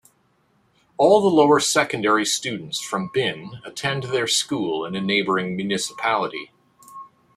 All 0.97 1.21
the 1.21 1.27
lower 1.29 1.59
secondary 1.59 2.25
students 2.25 2.79
from 2.81 3.11
Binn 3.13 3.61
attend 3.63 4.05
their 4.05 4.25
school 4.25 4.83
in 4.83 4.95
a 4.95 4.99
neighboring 4.99 5.55
municipality. 5.55 6.51